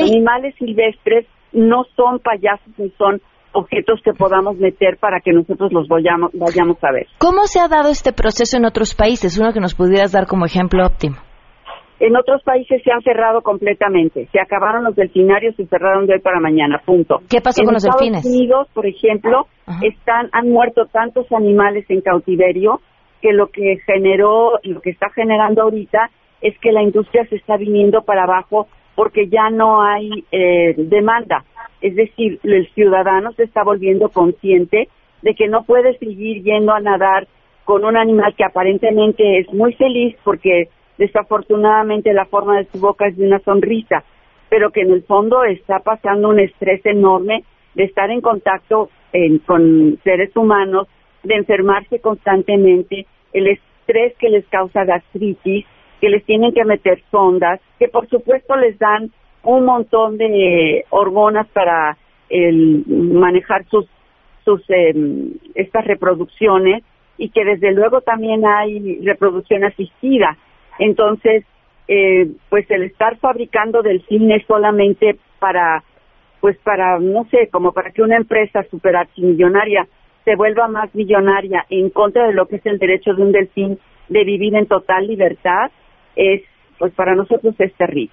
[0.00, 3.20] Los animales silvestres no son payasos ni son
[3.52, 7.06] objetos que podamos meter para que nosotros los vayamos, vayamos a ver.
[7.18, 9.38] ¿Cómo se ha dado este proceso en otros países?
[9.38, 11.16] Uno que nos pudieras dar como ejemplo óptimo.
[12.00, 14.26] En otros países se han cerrado completamente.
[14.32, 17.20] Se acabaron los delfinarios y cerraron de hoy para mañana, punto.
[17.30, 18.24] ¿Qué pasó con los delfines?
[18.24, 19.46] En Estados Unidos, por ejemplo,
[19.82, 22.80] están, han muerto tantos animales en cautiverio
[23.20, 26.10] que lo que generó, lo que está generando ahorita
[26.40, 31.44] es que la industria se está viniendo para abajo porque ya no hay eh, demanda.
[31.80, 34.88] Es decir, el ciudadano se está volviendo consciente
[35.22, 37.26] de que no puede seguir yendo a nadar
[37.64, 43.06] con un animal que aparentemente es muy feliz porque desafortunadamente la forma de su boca
[43.06, 44.04] es de una sonrisa,
[44.48, 48.90] pero que en el fondo está pasando un estrés enorme de estar en contacto
[49.46, 50.88] con seres humanos
[51.22, 55.64] de enfermarse constantemente, el estrés que les causa gastritis,
[56.02, 59.12] que les tienen que meter sondas, que por supuesto les dan
[59.44, 61.96] un montón de hormonas para
[62.28, 63.86] el manejar sus
[64.44, 66.82] sus em, estas reproducciones
[67.16, 70.36] y que desde luego también hay reproducción asistida.
[70.80, 71.44] Entonces,
[71.86, 75.84] eh, pues el estar fabricando del cine solamente para,
[76.40, 79.86] pues para, no sé, como para que una empresa super archimillonaria
[80.24, 83.78] se vuelva más millonaria en contra de lo que es el derecho de un delfín
[84.08, 85.70] de vivir en total libertad,
[86.16, 86.42] es
[86.78, 88.10] pues para nosotros es terrible.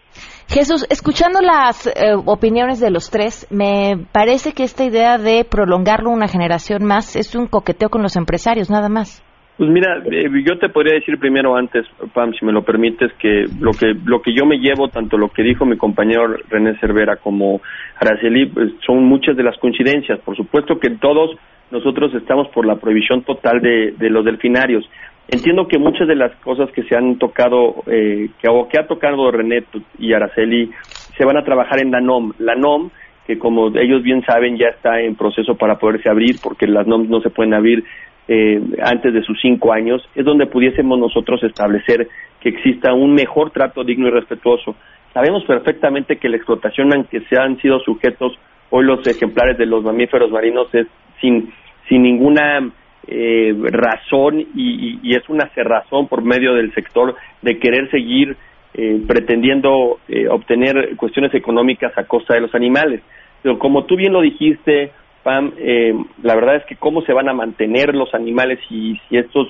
[0.47, 6.11] Jesús, escuchando las eh, opiniones de los tres, me parece que esta idea de prolongarlo
[6.11, 9.23] una generación más es un coqueteo con los empresarios, nada más.
[9.57, 13.45] Pues mira, eh, yo te podría decir primero antes, Pam, si me lo permites, que
[13.59, 17.17] lo que lo que yo me llevo, tanto lo que dijo mi compañero René Cervera
[17.17, 17.59] como
[17.99, 20.19] Araceli, pues, son muchas de las coincidencias.
[20.19, 21.31] Por supuesto que todos
[21.71, 24.89] nosotros estamos por la prohibición total de, de los delfinarios.
[25.31, 29.63] Entiendo que muchas de las cosas que se han tocado, eh, que, ha tocado René
[29.99, 30.71] y Araceli,
[31.17, 32.33] se van a trabajar en la NOM.
[32.39, 32.89] La NOM,
[33.27, 37.07] que como ellos bien saben, ya está en proceso para poderse abrir, porque las NOM
[37.09, 37.83] no se pueden abrir
[38.27, 42.07] eh, antes de sus cinco años, es donde pudiésemos nosotros establecer
[42.39, 44.75] que exista un mejor trato digno y respetuoso.
[45.13, 48.33] Sabemos perfectamente que la explotación en que se han sido sujetos
[48.71, 50.87] hoy los ejemplares de los mamíferos marinos es
[51.21, 51.51] sin,
[51.87, 52.69] sin ninguna
[53.11, 58.37] eh, razón y, es una cerrazón por medio del sector de querer seguir
[58.75, 63.01] eh, pretendiendo eh, obtener cuestiones económicas a costa de los animales.
[63.41, 64.91] Pero como tú bien lo dijiste,
[65.23, 69.17] Pam, eh, la verdad es que cómo se van a mantener los animales si, si
[69.17, 69.47] estos,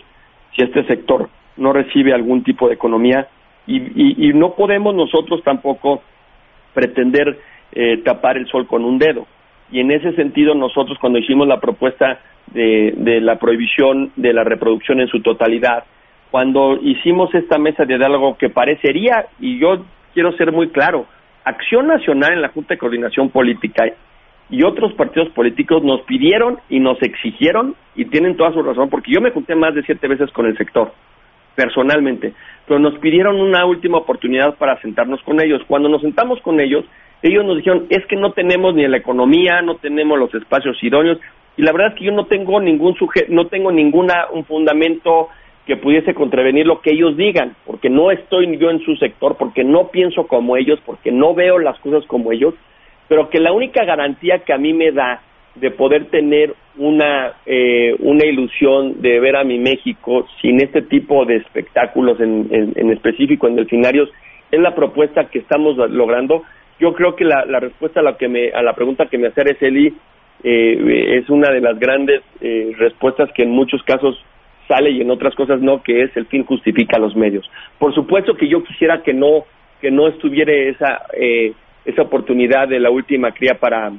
[0.55, 3.28] si este sector no recibe algún tipo de economía
[3.68, 6.01] y, y no podemos nosotros tampoco
[6.74, 7.38] pretender
[8.03, 9.28] tapar el sol con un dedo.
[9.72, 12.20] Y en ese sentido nosotros cuando hicimos la propuesta
[12.53, 15.84] de, la prohibición de la reproducción en su totalidad.
[16.32, 21.05] Cuando hicimos esta mesa de diálogo que parecería, y yo quiero ser muy claro,
[21.43, 23.86] Acción Nacional en la Junta de Coordinación Política
[24.49, 29.11] y otros partidos políticos nos pidieron y nos exigieron, y tienen toda su razón, porque
[29.11, 30.91] yo me junté más de siete veces con el sector,
[31.55, 32.34] personalmente,
[32.67, 35.61] pero nos pidieron una última oportunidad para sentarnos con ellos.
[35.67, 36.86] Cuando nos sentamos con ellos,
[37.22, 41.20] ellos nos dijeron, es que no tenemos ni la economía, no tenemos los espacios idóneos,
[41.57, 42.95] y la verdad es que yo no tengo ningún
[43.30, 45.28] no tengo ninguna un fundamento
[45.65, 49.63] que pudiese contravenir lo que ellos digan, porque no estoy yo en su sector, porque
[49.63, 52.55] no pienso como ellos, porque no veo las cosas como ellos,
[53.07, 55.22] pero que la única garantía que a mí me da
[55.55, 61.26] de poder tener una eh, una ilusión de ver a mi México sin este tipo
[61.26, 64.09] de espectáculos en, en, específico en delfinarios
[64.51, 66.43] es la propuesta que estamos logrando.
[66.80, 69.41] Yo creo que la, respuesta a la que me a la pregunta que me hace
[69.61, 69.93] Eli
[70.43, 74.23] eh, es una de las grandes eh, respuestas que en muchos casos
[74.67, 77.49] sale y en otras cosas no, que es el fin justifica los medios.
[77.77, 79.45] Por supuesto que yo quisiera que no
[79.82, 81.53] que no estuviera esa eh,
[81.86, 83.91] esa oportunidad de la última cría para,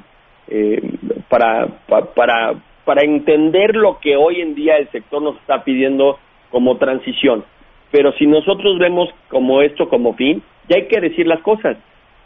[0.47, 0.81] eh,
[1.29, 2.53] para para
[2.85, 6.17] para entender lo que hoy en día el sector nos está pidiendo
[6.49, 7.43] como transición.
[7.91, 11.77] Pero si nosotros vemos como esto como fin, ya hay que decir las cosas.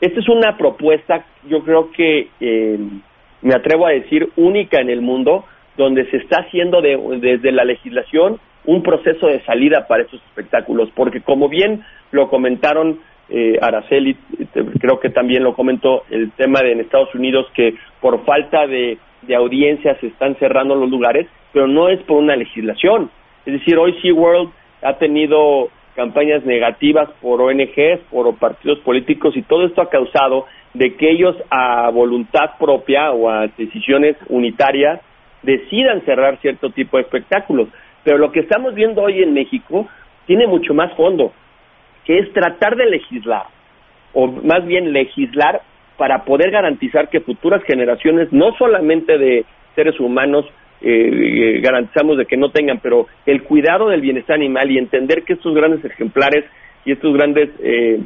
[0.02, 2.80] Esta es una propuesta, yo creo que eh,
[3.42, 5.46] me atrevo a decir, única en el mundo,
[5.78, 11.22] donde se está haciendo desde la legislación un proceso de salida para estos espectáculos, porque
[11.22, 14.16] como bien lo comentaron eh, Araceli,
[14.80, 18.98] creo que también lo comentó el tema de en Estados Unidos que por falta de,
[19.24, 23.10] de audiencia se están cerrando los lugares, pero no es por una legislación.
[23.46, 24.50] Es decir, hoy SeaWorld
[24.82, 30.96] ha tenido campañas negativas por ONGs, por partidos políticos y todo esto ha causado de
[30.96, 35.00] que ellos a voluntad propia o a decisiones unitarias
[35.42, 37.70] decidan cerrar cierto tipo de espectáculos.
[38.04, 39.88] Pero lo que estamos viendo hoy en México
[40.28, 41.32] tiene mucho más fondo,
[42.04, 43.46] que es tratar de legislar,
[44.14, 45.62] o más bien legislar
[45.98, 50.46] para poder garantizar que futuras generaciones, no solamente de seres humanos,
[50.82, 55.24] eh, eh, garantizamos de que no tengan, pero el cuidado del bienestar animal y entender
[55.24, 56.46] que estos grandes ejemplares
[56.86, 58.00] y estos grandes eh,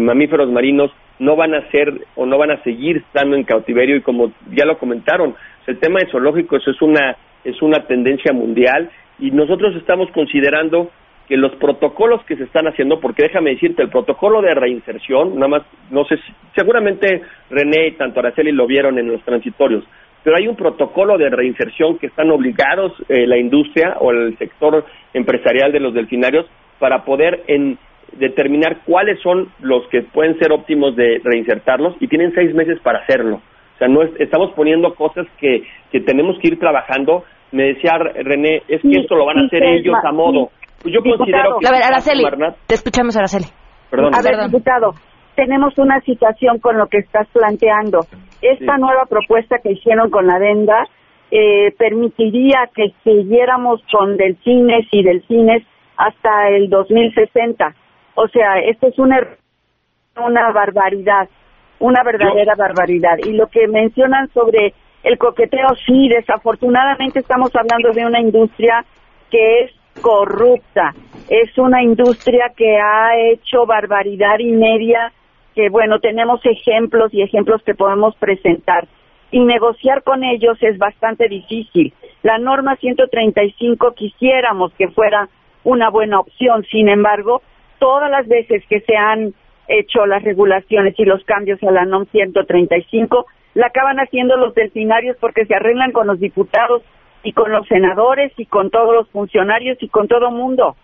[0.00, 4.02] mamíferos marinos no van a ser o no van a seguir estando en cautiverio y
[4.02, 5.34] como ya lo comentaron,
[5.66, 10.90] el tema de zoológicos es una es una tendencia mundial y nosotros estamos considerando
[11.28, 15.48] que los protocolos que se están haciendo, porque déjame decirte, el protocolo de reinserción, nada
[15.48, 16.18] más, no sé,
[16.54, 19.84] seguramente René y tanto Araceli lo vieron en los transitorios,
[20.26, 24.84] pero hay un protocolo de reinserción que están obligados eh, la industria o el sector
[25.14, 26.46] empresarial de los delfinarios
[26.80, 27.78] para poder en,
[28.18, 33.04] determinar cuáles son los que pueden ser óptimos de reinsertarlos y tienen seis meses para
[33.04, 33.36] hacerlo.
[33.36, 35.62] O sea, no estamos poniendo cosas que,
[35.92, 37.22] que tenemos que ir trabajando
[37.52, 40.50] me decía René, es que esto lo van a hacer ellos a modo.
[40.82, 41.68] Pues yo considero que...
[41.68, 42.24] A ver, Araceli,
[42.66, 43.46] te escuchamos, Araceli.
[43.88, 44.12] Perdón.
[44.12, 44.90] A ver, diputado,
[45.36, 48.00] tenemos una situación con lo que estás planteando.
[48.42, 50.84] Esta nueva propuesta que hicieron con la venda
[51.30, 55.62] eh, permitiría que siguiéramos con delfines y delfines
[55.96, 57.74] hasta el 2060.
[58.14, 59.20] O sea, esto es una,
[60.16, 61.28] una barbaridad,
[61.78, 63.18] una verdadera barbaridad.
[63.24, 68.84] Y lo que mencionan sobre el coqueteo, sí, desafortunadamente estamos hablando de una industria
[69.30, 70.94] que es corrupta,
[71.28, 75.12] es una industria que ha hecho barbaridad y media,
[75.56, 78.86] que bueno, tenemos ejemplos y ejemplos que podemos presentar.
[79.30, 81.92] Y negociar con ellos es bastante difícil.
[82.22, 85.28] La norma 135 quisiéramos que fuera
[85.64, 87.42] una buena opción, sin embargo,
[87.78, 89.32] todas las veces que se han
[89.66, 95.16] hecho las regulaciones y los cambios a la NOM 135, la acaban haciendo los delfinarios
[95.18, 96.82] porque se arreglan con los diputados
[97.22, 100.76] y con los senadores y con todos los funcionarios y con todo mundo.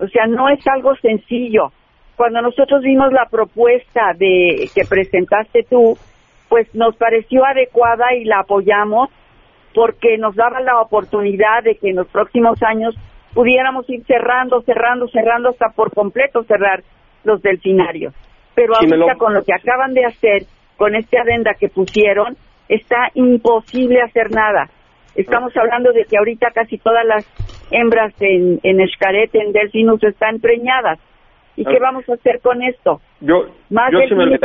[0.00, 1.72] O sea, no es algo sencillo.
[2.18, 5.96] Cuando nosotros vimos la propuesta de que presentaste tú,
[6.48, 9.08] pues nos pareció adecuada y la apoyamos
[9.72, 12.96] porque nos daba la oportunidad de que en los próximos años
[13.34, 16.82] pudiéramos ir cerrando, cerrando, cerrando hasta por completo cerrar
[17.22, 18.12] los delfinarios.
[18.56, 20.42] Pero ahorita con lo que acaban de hacer,
[20.76, 22.36] con esta adenda que pusieron,
[22.68, 24.68] está imposible hacer nada.
[25.14, 27.24] Estamos hablando de que ahorita casi todas las
[27.70, 30.98] hembras en, en Escaret, en Delfinus, están preñadas.
[31.58, 33.00] ¿Y qué vamos a hacer con esto?
[33.20, 33.98] Yo, Más yo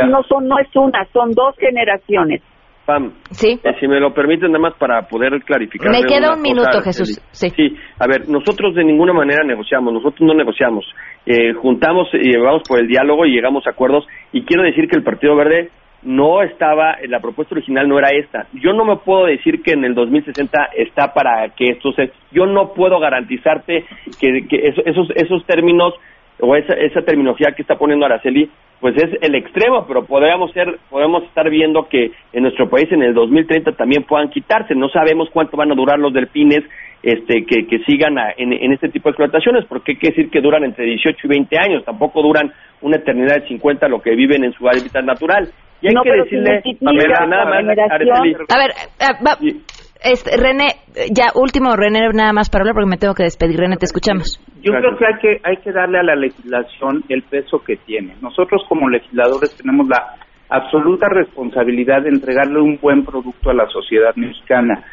[0.06, 2.42] no, son, no es una, son dos generaciones.
[2.84, 3.58] Pam, sí.
[3.62, 5.90] Eh, si me lo permiten, nada más para poder clarificar.
[5.90, 7.22] Me queda un minuto, Jesús.
[7.30, 7.50] Sí.
[7.50, 7.76] sí.
[7.98, 10.84] a ver, nosotros de ninguna manera negociamos, nosotros no negociamos.
[11.24, 14.04] Eh, juntamos y vamos por el diálogo y llegamos a acuerdos.
[14.32, 15.70] Y quiero decir que el Partido Verde
[16.02, 18.46] no estaba, la propuesta original no era esta.
[18.52, 22.10] Yo no me puedo decir que en el 2060 está para que esto se...
[22.32, 23.86] Yo no puedo garantizarte
[24.20, 25.94] que, esos, esos términos
[26.40, 30.78] o esa, esa terminología que está poniendo Araceli, pues es el extremo, pero podríamos ser,
[30.90, 34.74] podemos estar viendo que en nuestro país en el 2030 también puedan quitarse.
[34.74, 36.64] No sabemos cuánto van a durar los delfines
[37.02, 40.40] este, que, que sigan en, en, este tipo de explotaciones, porque hay que decir que
[40.40, 44.44] duran entre 18 y 20 años, tampoco duran una eternidad de 50 lo que viven
[44.44, 45.50] en su hábitat natural.
[45.80, 48.70] Y hay que decirle, a ver, nada más, a ver,
[49.00, 49.56] eh,
[50.02, 50.76] este, René,
[51.10, 53.58] ya último, René, nada más para hablar porque me tengo que despedir.
[53.58, 54.40] René, te escuchamos.
[54.62, 58.16] Yo creo que hay que hay que darle a la legislación el peso que tiene.
[58.20, 60.14] Nosotros como legisladores tenemos la
[60.48, 64.84] absoluta responsabilidad de entregarle un buen producto a la sociedad mexicana.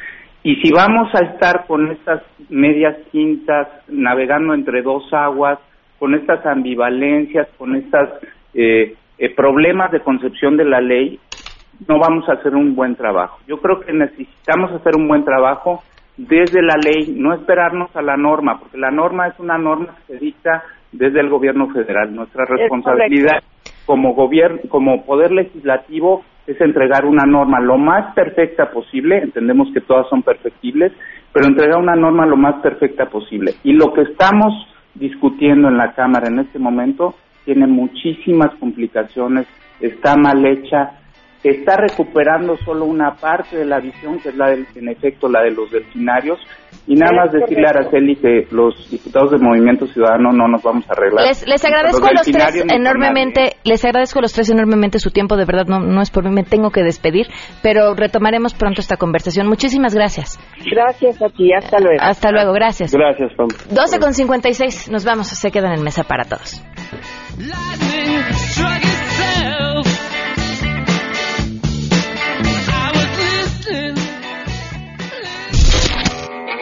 [0.44, 5.60] Y si vamos a estar con estas medias quintas, navegando entre dos aguas,
[6.00, 8.10] con estas ambivalencias, con estos
[8.56, 11.20] eh, eh, problemas de concepción de la ley,
[11.88, 13.40] no vamos a hacer un buen trabajo.
[13.48, 15.84] Yo creo que necesitamos hacer un buen trabajo
[16.18, 20.14] desde la ley, no esperarnos a la norma, porque la norma es una norma que
[20.14, 22.14] se dicta desde el gobierno federal.
[22.14, 23.42] Nuestra responsabilidad
[23.86, 29.82] como gobierno, como poder legislativo es entregar una norma lo más perfecta posible, entendemos que
[29.82, 30.92] todas son perfectibles,
[31.34, 33.54] pero entregar una norma lo más perfecta posible.
[33.64, 34.54] Y lo que estamos
[34.96, 37.16] discutiendo en la Cámara en este momento
[37.46, 39.48] tiene muchísimas complicaciones,
[39.80, 41.01] está mal hecha,
[41.50, 45.42] está recuperando solo una parte de la visión, que es la del, en efecto la
[45.42, 46.40] de los delfinarios,
[46.88, 50.84] y nada más decirle a Araceli que los diputados del Movimiento Ciudadano no nos vamos
[50.90, 51.26] a arreglar.
[51.26, 55.46] Les, agradezco a los tres enormemente, les agradezco a los tres enormemente su tiempo, de
[55.46, 57.28] verdad no, no es por mí, me tengo que despedir,
[57.62, 59.48] pero retomaremos pronto esta conversación.
[59.48, 60.40] Muchísimas gracias.
[60.72, 62.02] Gracias a ti, hasta luego.
[62.02, 62.94] Hasta luego, gracias.
[62.94, 63.48] Gracias, Pam.
[63.70, 66.62] 12 con 56, nos vamos, se quedan en mesa para todos.